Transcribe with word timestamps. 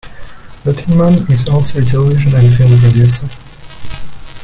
Letterman 0.63 1.29
is 1.29 1.47
also 1.47 1.77
a 1.79 1.83
television 1.85 2.33
and 2.33 2.51
film 2.55 2.71
producer. 2.79 3.27